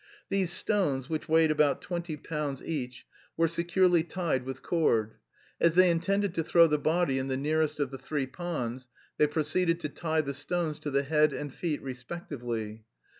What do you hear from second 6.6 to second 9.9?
the body in the nearest of the three ponds, they proceeded to